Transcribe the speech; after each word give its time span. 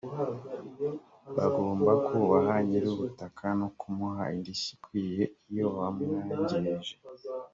bagomba 1.37 1.91
kubaha 2.05 2.53
nyirubutaka 2.67 3.45
no 3.59 3.67
kumuha 3.79 4.23
indishyi 4.35 4.71
ikwiye 4.77 5.23
iyo 5.51 5.67
bamwangirije 5.75 6.95